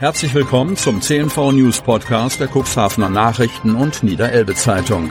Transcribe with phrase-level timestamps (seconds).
[0.00, 5.10] Herzlich willkommen zum CNV News Podcast der Cuxhavener Nachrichten und Niederelbe Zeitung.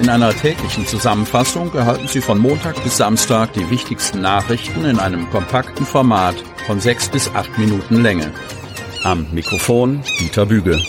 [0.00, 5.30] In einer täglichen Zusammenfassung erhalten Sie von Montag bis Samstag die wichtigsten Nachrichten in einem
[5.30, 6.34] kompakten Format
[6.66, 8.32] von sechs bis acht Minuten Länge.
[9.04, 10.82] Am Mikrofon Dieter Büge.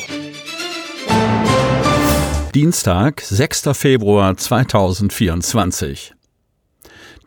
[2.56, 3.70] Dienstag, 6.
[3.74, 6.16] Februar 2024.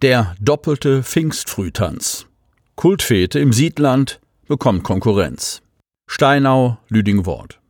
[0.03, 2.27] Der doppelte Pfingstfrühtanz.
[2.75, 5.63] Kultfete im Siedland bekommt Konkurrenz.
[6.09, 7.61] Steinau, Lüdingwort.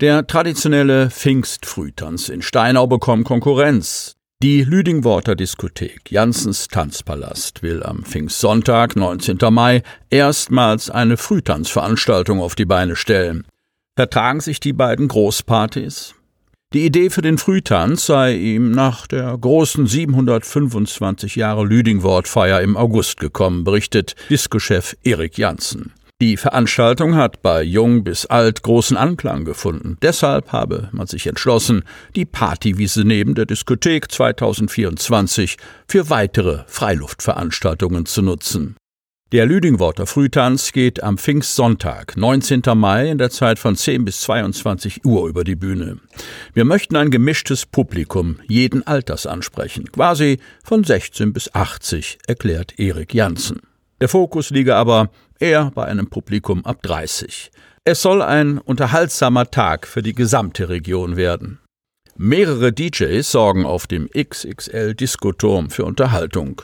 [0.00, 4.16] Der traditionelle Pfingstfrühtanz in Steinau bekommt Konkurrenz.
[4.42, 9.38] Die Lüdingworter Diskothek Janssens Tanzpalast will am Pfingstsonntag, 19.
[9.50, 13.46] Mai, erstmals eine Frühtanzveranstaltung auf die Beine stellen.
[13.94, 16.14] Vertragen sich die beiden Großpartys?
[16.72, 23.20] Die Idee für den Frühtanz sei ihm nach der großen 725 Jahre Lüdingwortfeier im August
[23.20, 25.92] gekommen, berichtet Diskochef Erik Janssen.
[26.22, 29.98] Die Veranstaltung hat bei Jung bis Alt großen Anklang gefunden.
[30.02, 31.82] Deshalb habe man sich entschlossen,
[32.14, 35.56] die Partywiese neben der Diskothek 2024
[35.88, 38.76] für weitere Freiluftveranstaltungen zu nutzen.
[39.32, 42.62] Der Lüdingworter Frühtanz geht am Pfingstsonntag, 19.
[42.76, 45.98] Mai, in der Zeit von 10 bis 22 Uhr über die Bühne.
[46.54, 53.12] Wir möchten ein gemischtes Publikum jeden Alters ansprechen, quasi von 16 bis 80, erklärt Erik
[53.12, 53.60] Janssen.
[54.00, 55.10] Der Fokus liege aber
[55.42, 57.50] eher bei einem Publikum ab 30.
[57.84, 61.58] Es soll ein unterhaltsamer Tag für die gesamte Region werden.
[62.16, 66.62] Mehrere DJs sorgen auf dem XXL Diskoturm für Unterhaltung.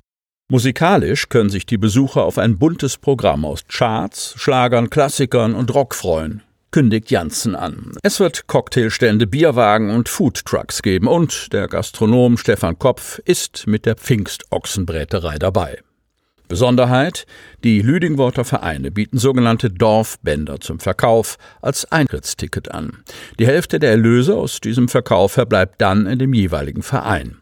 [0.50, 5.94] Musikalisch können sich die Besucher auf ein buntes Programm aus Charts, Schlagern, Klassikern und Rock
[5.94, 7.92] freuen, kündigt Janssen an.
[8.02, 13.96] Es wird Cocktailstände, Bierwagen und Foodtrucks geben und der Gastronom Stefan Kopf ist mit der
[13.96, 15.80] Pfingstochsenbräterei dabei.
[16.48, 17.27] Besonderheit,
[17.62, 22.98] die Lüdingworter Vereine bieten sogenannte Dorfbänder zum Verkauf als Eintrittsticket an.
[23.38, 27.36] Die Hälfte der Erlöse aus diesem Verkauf verbleibt dann in dem jeweiligen Verein.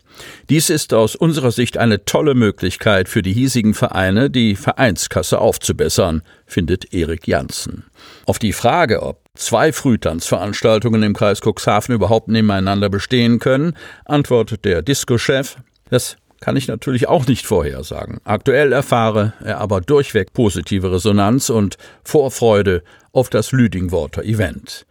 [0.48, 6.22] Dies ist aus unserer Sicht eine tolle Möglichkeit für die hiesigen Vereine, die Vereinskasse aufzubessern,
[6.46, 7.84] findet Erik Janssen.
[8.24, 14.82] Auf die Frage, ob zwei Frühtanzveranstaltungen im Kreis Cuxhaven überhaupt nebeneinander bestehen können, antwortet der
[14.82, 15.56] Disco-Chef,
[15.90, 18.18] das kann ich natürlich auch nicht vorhersagen.
[18.24, 22.82] Aktuell erfahre er aber durchweg positive Resonanz und Vorfreude
[23.12, 24.86] auf das Lüdingworter Event.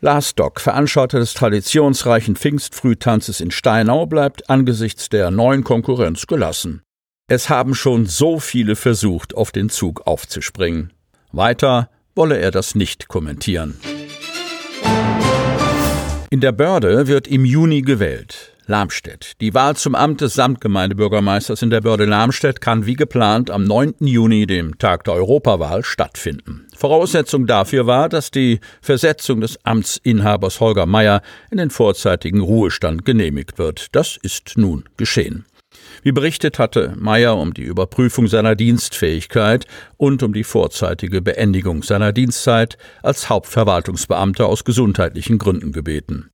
[0.00, 6.82] Lars Stock, Veranstalter des traditionsreichen Pfingstfrühtanzes in Steinau, bleibt angesichts der neuen Konkurrenz gelassen.
[7.26, 10.92] Es haben schon so viele versucht, auf den Zug aufzuspringen.
[11.32, 13.80] Weiter wolle er das nicht kommentieren.
[16.28, 18.53] In der Börde wird im Juni gewählt.
[18.66, 19.32] Lamstedt.
[19.40, 23.94] Die Wahl zum Amt des Samtgemeindebürgermeisters in der Börde Lamstedt kann wie geplant am 9.
[24.00, 26.66] Juni, dem Tag der Europawahl, stattfinden.
[26.76, 33.58] Voraussetzung dafür war, dass die Versetzung des Amtsinhabers Holger Meyer in den vorzeitigen Ruhestand genehmigt
[33.58, 33.88] wird.
[33.92, 35.44] Das ist nun geschehen.
[36.02, 39.66] Wie berichtet hatte Meyer um die Überprüfung seiner Dienstfähigkeit
[39.96, 46.30] und um die vorzeitige Beendigung seiner Dienstzeit als Hauptverwaltungsbeamter aus gesundheitlichen Gründen gebeten.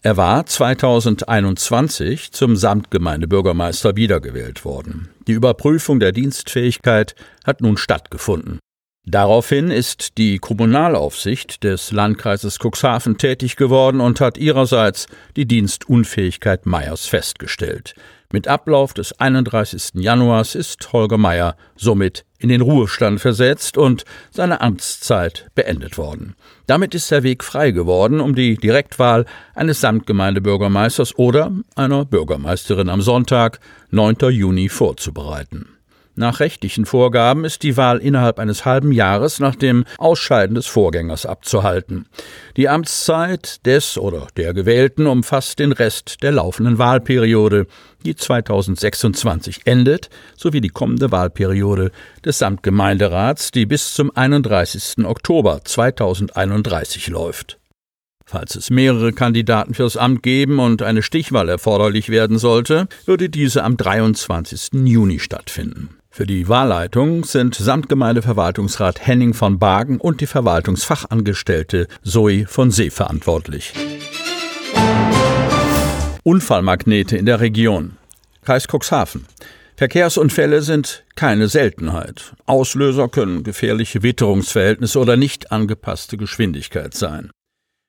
[0.00, 5.08] Er war 2021 zum Samtgemeindebürgermeister wiedergewählt worden.
[5.26, 8.60] Die Überprüfung der Dienstfähigkeit hat nun stattgefunden.
[9.04, 17.06] Daraufhin ist die Kommunalaufsicht des Landkreises Cuxhaven tätig geworden und hat ihrerseits die Dienstunfähigkeit Meyers
[17.06, 17.94] festgestellt.
[18.30, 19.92] Mit Ablauf des 31.
[19.94, 26.36] Januars ist Holger Meyer somit in den Ruhestand versetzt und seine Amtszeit beendet worden.
[26.66, 29.24] Damit ist der Weg frei geworden, um die Direktwahl
[29.54, 33.60] eines Samtgemeindebürgermeisters oder einer Bürgermeisterin am Sonntag,
[33.92, 34.16] 9.
[34.28, 35.77] Juni, vorzubereiten.
[36.18, 41.26] Nach rechtlichen Vorgaben ist die Wahl innerhalb eines halben Jahres nach dem Ausscheiden des Vorgängers
[41.26, 42.06] abzuhalten.
[42.56, 47.68] Die Amtszeit des oder der Gewählten umfasst den Rest der laufenden Wahlperiode,
[48.04, 51.92] die 2026 endet, sowie die kommende Wahlperiode
[52.24, 55.06] des Samtgemeinderats, die bis zum 31.
[55.06, 57.60] Oktober 2031 läuft.
[58.26, 63.62] Falls es mehrere Kandidaten fürs Amt geben und eine Stichwahl erforderlich werden sollte, würde diese
[63.62, 64.84] am 23.
[64.84, 65.97] Juni stattfinden.
[66.18, 73.72] Für die Wahlleitung sind Samtgemeindeverwaltungsrat Henning von Bagen und die Verwaltungsfachangestellte Zoe von See verantwortlich.
[76.24, 77.98] Unfallmagnete in der Region.
[78.42, 79.26] Kreis Cuxhaven.
[79.76, 82.32] Verkehrsunfälle sind keine Seltenheit.
[82.46, 87.30] Auslöser können gefährliche Witterungsverhältnisse oder nicht angepasste Geschwindigkeit sein.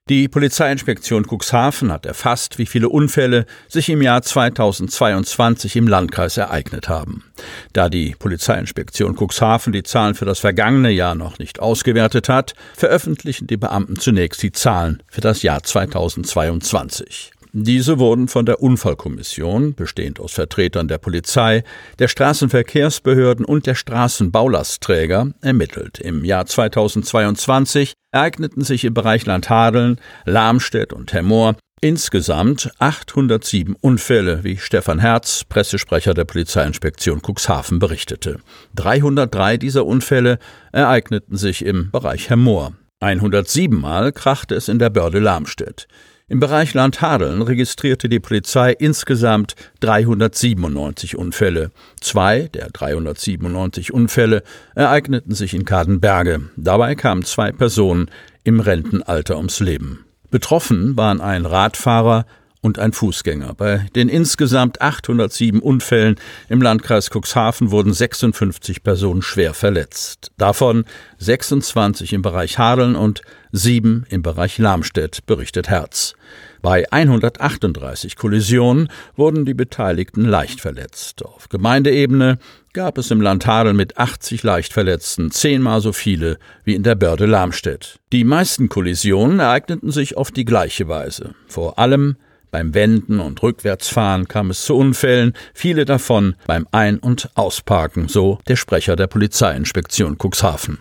[0.09, 6.89] Die Polizeiinspektion Cuxhaven hat erfasst, wie viele Unfälle sich im Jahr 2022 im Landkreis ereignet
[6.89, 7.25] haben.
[7.73, 13.45] Da die Polizeiinspektion Cuxhaven die Zahlen für das vergangene Jahr noch nicht ausgewertet hat, veröffentlichen
[13.45, 17.33] die Beamten zunächst die Zahlen für das Jahr 2022.
[17.51, 21.63] Diese wurden von der Unfallkommission, bestehend aus Vertretern der Polizei,
[21.97, 25.97] der Straßenverkehrsbehörden und der Straßenbaulastträger, ermittelt.
[25.99, 34.57] Im Jahr 2022 ereigneten sich im Bereich Landhadeln, Lamstedt und Hemmoor insgesamt 807 Unfälle, wie
[34.57, 38.39] Stefan Herz, Pressesprecher der Polizeiinspektion Cuxhaven, berichtete.
[38.75, 40.39] 303 dieser Unfälle
[40.71, 42.73] ereigneten sich im Bereich Hemmoor.
[43.01, 45.87] 107 Mal krachte es in der Börde Lamstedt.
[46.31, 51.71] Im Bereich Landhadeln registrierte die Polizei insgesamt 397 Unfälle.
[52.01, 54.43] Zwei der 397 Unfälle
[54.75, 56.41] ereigneten sich in Kadenberge.
[56.55, 58.11] Dabei kamen zwei Personen
[58.43, 60.05] im Rentenalter ums Leben.
[60.29, 62.27] Betroffen waren ein Radfahrer
[62.61, 63.53] und ein Fußgänger.
[63.55, 66.15] Bei den insgesamt 807 Unfällen
[66.49, 70.31] im Landkreis Cuxhaven wurden 56 Personen schwer verletzt.
[70.37, 70.85] Davon
[71.19, 73.21] 26 im Bereich Hadeln und
[73.51, 76.15] sieben im Bereich Lamstedt, berichtet Herz.
[76.61, 81.23] Bei 138 Kollisionen wurden die Beteiligten leicht verletzt.
[81.25, 82.37] Auf Gemeindeebene
[82.73, 87.25] gab es im Land Hadeln mit 80 Leichtverletzten zehnmal so viele wie in der Börde
[87.25, 87.99] Lamstedt.
[88.11, 91.33] Die meisten Kollisionen ereigneten sich auf die gleiche Weise.
[91.47, 92.17] Vor allem
[92.51, 98.39] beim Wenden und Rückwärtsfahren kam es zu Unfällen, viele davon beim Ein- und Ausparken, so
[98.47, 100.79] der Sprecher der Polizeiinspektion Cuxhaven.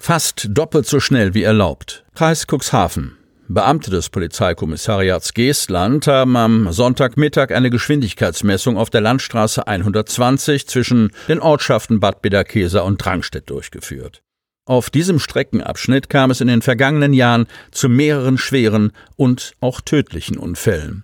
[0.00, 2.04] Fast doppelt so schnell wie erlaubt.
[2.14, 3.16] Kreis Cuxhaven.
[3.52, 11.40] Beamte des Polizeikommissariats Geestland haben am Sonntagmittag eine Geschwindigkeitsmessung auf der Landstraße 120 zwischen den
[11.40, 14.22] Ortschaften Bad Bederkesa und Drangstedt durchgeführt.
[14.70, 20.38] Auf diesem Streckenabschnitt kam es in den vergangenen Jahren zu mehreren schweren und auch tödlichen
[20.38, 21.02] Unfällen.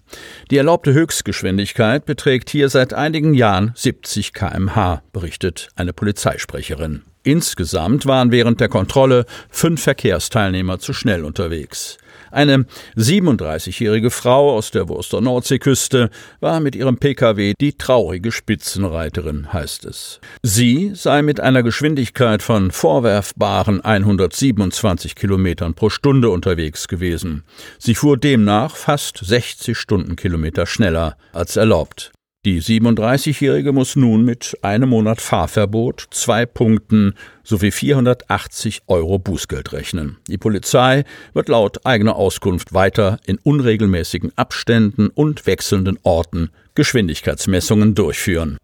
[0.52, 7.02] Die erlaubte Höchstgeschwindigkeit beträgt hier seit einigen Jahren 70 kmh, berichtet eine Polizeisprecherin.
[7.24, 11.98] Insgesamt waren während der Kontrolle fünf Verkehrsteilnehmer zu schnell unterwegs.
[12.30, 19.84] Eine 37-jährige Frau aus der Wurster Nordseeküste war mit ihrem Pkw die traurige Spitzenreiterin, heißt
[19.84, 20.20] es.
[20.42, 27.44] Sie sei mit einer Geschwindigkeit von vorwerfbaren 127 Kilometern pro Stunde unterwegs gewesen.
[27.78, 32.12] Sie fuhr demnach fast 60 Stundenkilometer schneller als erlaubt.
[32.46, 40.18] Die 37-Jährige muss nun mit einem Monat Fahrverbot, zwei Punkten sowie 480 Euro Bußgeld rechnen.
[40.28, 41.02] Die Polizei
[41.34, 48.58] wird laut eigener Auskunft weiter in unregelmäßigen Abständen und wechselnden Orten Geschwindigkeitsmessungen durchführen.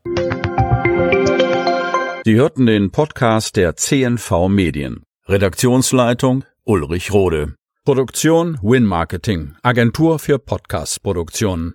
[2.24, 5.02] Sie hörten den Podcast der CNV Medien.
[5.26, 7.56] Redaktionsleitung Ulrich Rode.
[7.84, 11.70] Produktion Win Marketing, Agentur für Podcast-Produktionen.